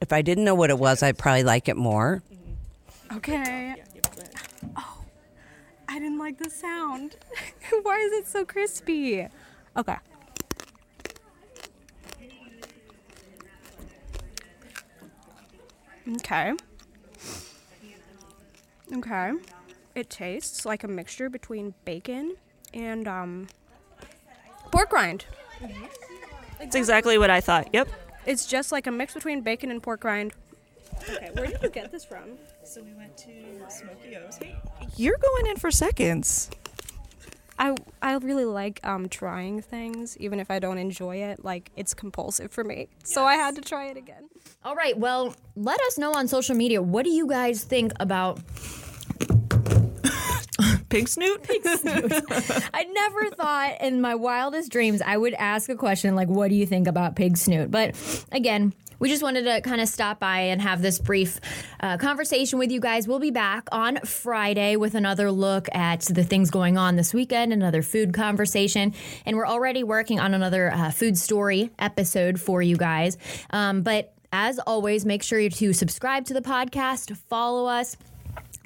If 0.00 0.12
I 0.12 0.22
didn't 0.22 0.42
know 0.42 0.56
what 0.56 0.70
it 0.70 0.78
was, 0.80 1.04
I'd 1.04 1.18
probably 1.18 1.44
like 1.44 1.68
it 1.68 1.76
more. 1.76 2.24
Mm-hmm. 2.32 3.16
Okay. 3.18 3.76
Oh, 4.04 4.72
oh, 4.76 5.04
I 5.88 6.00
didn't 6.00 6.18
like 6.18 6.38
the 6.38 6.50
sound. 6.50 7.14
Why 7.82 7.96
is 7.98 8.12
it 8.12 8.26
so 8.26 8.44
crispy? 8.44 9.28
Okay. 9.76 9.96
Okay. 16.16 16.54
Okay. 18.92 19.32
It 19.94 20.10
tastes 20.10 20.64
like 20.64 20.84
a 20.84 20.88
mixture 20.88 21.28
between 21.28 21.74
bacon 21.84 22.36
and 22.72 23.06
um 23.06 23.48
pork 24.70 24.92
rind. 24.92 25.26
That's 26.58 26.76
exactly 26.76 27.18
what 27.18 27.30
I 27.30 27.40
thought. 27.40 27.68
Yep. 27.72 27.88
It's 28.26 28.46
just 28.46 28.70
like 28.72 28.86
a 28.86 28.90
mix 28.90 29.14
between 29.14 29.40
bacon 29.40 29.70
and 29.70 29.82
pork 29.82 30.04
rind. 30.04 30.32
Okay, 31.08 31.30
where 31.34 31.46
did 31.46 31.62
you 31.62 31.70
get 31.70 31.90
this 31.90 32.04
from? 32.04 32.36
So 32.64 32.82
we 32.82 32.92
went 32.94 33.16
to 33.18 33.30
Smoki 33.68 34.16
O's. 34.16 34.36
Hey, 34.36 34.56
you're 34.96 35.16
going 35.16 35.46
in 35.46 35.56
for 35.56 35.70
seconds. 35.70 36.50
I 37.60 37.74
I 38.00 38.14
really 38.14 38.46
like 38.46 38.80
um, 38.84 39.08
trying 39.08 39.60
things, 39.60 40.16
even 40.18 40.40
if 40.40 40.50
I 40.50 40.58
don't 40.58 40.78
enjoy 40.78 41.16
it. 41.16 41.44
Like 41.44 41.70
it's 41.76 41.92
compulsive 41.92 42.50
for 42.50 42.64
me, 42.64 42.88
so 43.04 43.24
I 43.24 43.34
had 43.34 43.54
to 43.56 43.60
try 43.60 43.86
it 43.86 43.98
again. 43.98 44.30
All 44.64 44.74
right. 44.74 44.98
Well, 44.98 45.34
let 45.54 45.80
us 45.82 45.98
know 45.98 46.12
on 46.12 46.26
social 46.26 46.56
media. 46.56 46.80
What 46.80 47.04
do 47.04 47.10
you 47.10 47.26
guys 47.26 47.62
think 47.62 47.92
about 48.00 48.40
Pig 50.88 51.06
snoot? 51.06 51.44
I 52.74 52.84
never 52.84 53.30
thought 53.36 53.76
in 53.82 54.00
my 54.00 54.14
wildest 54.14 54.72
dreams 54.72 55.02
I 55.02 55.18
would 55.18 55.34
ask 55.34 55.68
a 55.68 55.76
question 55.76 56.16
like, 56.16 56.28
What 56.28 56.48
do 56.48 56.54
you 56.54 56.66
think 56.66 56.88
about 56.88 57.14
pig 57.14 57.36
snoot? 57.36 57.70
But 57.70 57.94
again, 58.32 58.72
we 59.00 59.08
just 59.08 59.22
wanted 59.22 59.44
to 59.44 59.60
kind 59.62 59.80
of 59.80 59.88
stop 59.88 60.20
by 60.20 60.40
and 60.40 60.62
have 60.62 60.82
this 60.82 60.98
brief 60.98 61.40
uh, 61.80 61.96
conversation 61.96 62.58
with 62.58 62.70
you 62.70 62.80
guys. 62.80 63.08
We'll 63.08 63.18
be 63.18 63.30
back 63.30 63.66
on 63.72 63.96
Friday 63.98 64.76
with 64.76 64.94
another 64.94 65.30
look 65.30 65.68
at 65.72 66.02
the 66.02 66.24
things 66.24 66.50
going 66.50 66.78
on 66.78 66.96
this 66.96 67.12
weekend, 67.12 67.52
another 67.52 67.82
food 67.82 68.14
conversation. 68.14 68.94
And 69.26 69.36
we're 69.36 69.46
already 69.46 69.82
working 69.82 70.20
on 70.20 70.34
another 70.34 70.70
uh, 70.72 70.90
food 70.90 71.16
story 71.18 71.70
episode 71.78 72.40
for 72.40 72.62
you 72.62 72.76
guys. 72.76 73.16
Um, 73.50 73.82
but 73.82 74.12
as 74.32 74.58
always, 74.60 75.04
make 75.04 75.22
sure 75.22 75.48
to 75.48 75.72
subscribe 75.72 76.24
to 76.26 76.34
the 76.34 76.42
podcast, 76.42 77.16
follow 77.16 77.66
us. 77.66 77.96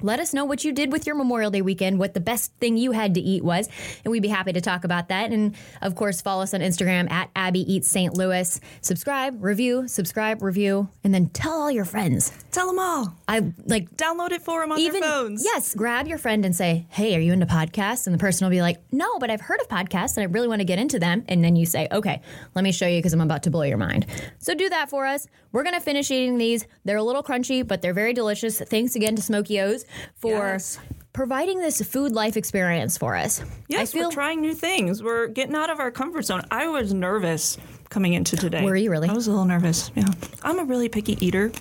Let 0.01 0.19
us 0.19 0.33
know 0.33 0.43
what 0.43 0.63
you 0.65 0.73
did 0.73 0.91
with 0.91 1.07
your 1.07 1.15
Memorial 1.15 1.49
Day 1.49 1.61
weekend, 1.61 1.99
what 1.99 2.13
the 2.13 2.19
best 2.19 2.51
thing 2.59 2.75
you 2.77 2.91
had 2.91 3.13
to 3.13 3.21
eat 3.21 3.43
was, 3.43 3.69
and 4.03 4.11
we'd 4.11 4.21
be 4.21 4.27
happy 4.27 4.51
to 4.51 4.59
talk 4.59 4.83
about 4.83 5.07
that. 5.07 5.31
And 5.31 5.55
of 5.81 5.95
course, 5.95 6.21
follow 6.21 6.43
us 6.43 6.53
on 6.53 6.59
Instagram 6.59 7.09
at 7.09 7.29
Abby 7.35 7.61
Eats 7.73 7.87
St. 7.87 8.13
Louis. 8.13 8.59
Subscribe, 8.81 9.41
review, 9.41 9.87
subscribe, 9.87 10.41
review, 10.41 10.89
and 11.03 11.13
then 11.13 11.27
tell 11.29 11.53
all 11.53 11.71
your 11.71 11.85
friends. 11.85 12.31
Tell 12.51 12.67
them 12.67 12.77
all. 12.79 13.15
I 13.27 13.53
like 13.65 13.95
Download 13.95 14.31
it 14.31 14.41
for 14.41 14.61
them 14.61 14.73
on 14.73 14.79
even 14.79 14.99
their 15.01 15.09
phones. 15.09 15.43
yes, 15.45 15.73
grab 15.73 16.07
your 16.07 16.17
friend 16.17 16.45
and 16.45 16.53
say, 16.55 16.85
"Hey, 16.89 17.15
are 17.15 17.19
you 17.21 17.31
into 17.31 17.45
podcasts?" 17.45 18.05
And 18.05 18.13
the 18.13 18.19
person 18.19 18.45
will 18.45 18.51
be 18.51 18.61
like, 18.61 18.77
"No, 18.91 19.17
but 19.19 19.31
I've 19.31 19.41
heard 19.41 19.61
of 19.61 19.69
podcasts 19.69 20.17
and 20.17 20.23
I 20.23 20.25
really 20.31 20.47
want 20.49 20.59
to 20.59 20.65
get 20.65 20.77
into 20.77 20.99
them." 20.99 21.23
And 21.29 21.43
then 21.43 21.55
you 21.55 21.65
say, 21.65 21.87
"Okay, 21.91 22.21
let 22.53 22.63
me 22.63 22.71
show 22.73 22.85
you 22.87 22.99
because 22.99 23.13
I'm 23.13 23.21
about 23.21 23.43
to 23.43 23.49
blow 23.49 23.63
your 23.63 23.77
mind." 23.77 24.05
So 24.39 24.53
do 24.53 24.67
that 24.69 24.89
for 24.89 25.05
us. 25.05 25.25
We're 25.53 25.63
gonna 25.63 25.79
finish 25.79 26.11
eating 26.11 26.37
these. 26.37 26.67
They're 26.83 26.97
a 26.97 27.03
little 27.03 27.23
crunchy, 27.23 27.65
but 27.65 27.81
they're 27.81 27.93
very 27.93 28.13
delicious. 28.13 28.59
Thanks 28.59 28.95
again 28.95 29.15
to 29.15 29.21
Smoki 29.21 29.63
O's 29.63 29.84
for 30.15 30.53
Yes. 30.53 30.79
providing 31.13 31.59
this 31.59 31.81
food 31.81 32.11
life 32.11 32.37
experience 32.37 32.97
for 32.97 33.15
us. 33.15 33.43
Yes, 33.67 33.91
feel 33.91 34.09
we're 34.09 34.13
trying 34.13 34.41
new 34.41 34.53
things. 34.53 35.01
We're 35.01 35.27
getting 35.27 35.55
out 35.55 35.69
of 35.69 35.79
our 35.79 35.91
comfort 35.91 36.23
zone. 36.23 36.43
I 36.51 36.67
was 36.67 36.93
nervous 36.93 37.57
coming 37.89 38.13
into 38.13 38.35
today. 38.35 38.63
Were 38.63 38.75
you 38.75 38.91
really? 38.91 39.09
I 39.09 39.13
was 39.13 39.27
a 39.27 39.31
little 39.31 39.45
nervous. 39.45 39.91
Yeah. 39.95 40.05
I'm 40.43 40.59
a 40.59 40.63
really 40.63 40.89
picky 40.89 41.17
eater, 41.25 41.51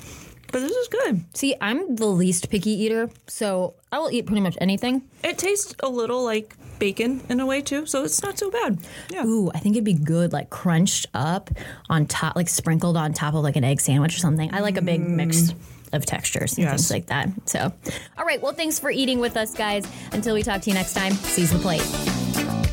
but 0.53 0.61
this 0.61 0.73
is 0.73 0.89
good. 0.89 1.25
see, 1.35 1.55
I'm 1.61 1.97
the 1.97 2.07
least 2.07 2.51
picky 2.51 2.71
eater, 2.71 3.11
so 3.27 3.75
I 3.93 3.99
will 3.99 4.11
eat 4.11 4.27
pretty 4.27 4.41
much 4.41 4.57
anything. 4.61 5.03
It 5.23 5.39
tastes 5.39 5.75
a 5.81 5.89
little 5.89 6.25
like 6.25 6.57
bacon 6.79 7.21
in 7.29 7.41
a 7.41 7.47
way 7.47 7.61
too, 7.61 7.87
so 7.87 8.05
it's 8.05 8.23
not 8.23 8.39
so 8.39 8.51
bad. 8.51 8.79
Yeah. 9.11 9.25
Ooh, 9.25 9.51
I 9.55 9.59
think 9.59 9.77
it'd 9.77 9.85
be 9.85 9.95
good, 9.95 10.33
like 10.33 10.51
crunched 10.51 11.07
up 11.15 11.51
on 11.89 12.07
top, 12.07 12.37
like 12.37 12.49
sprinkled 12.49 12.97
on 12.97 13.13
top 13.13 13.35
of 13.35 13.43
like 13.43 13.57
an 13.57 13.65
egg 13.65 13.81
sandwich 13.81 14.17
or 14.17 14.19
something. 14.19 14.53
I 14.53 14.61
like 14.61 14.77
a 14.77 14.83
big 14.83 15.01
mm. 15.01 15.11
mix 15.11 15.55
of 15.95 16.05
textures 16.07 16.55
and 16.55 16.65
Yes. 16.65 16.73
things 16.73 16.91
like 16.91 17.07
that. 17.07 17.29
So, 17.47 17.73
all 18.19 18.25
right. 18.25 18.41
Well, 18.43 18.53
thanks 18.53 18.79
for 18.79 18.91
eating 18.91 19.19
with 19.21 19.37
us, 19.37 19.55
guys. 19.55 19.85
Until 20.13 20.35
we 20.35 20.43
talk 20.43 20.61
to 20.63 20.71
you 20.71 20.75
next 20.75 20.93
time, 20.95 21.13
seize 21.13 21.51
the 21.53 21.59
plate. 21.59 22.64